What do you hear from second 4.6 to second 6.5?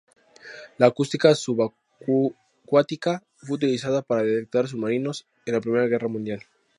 submarinos en la Primera Guerra Mundial.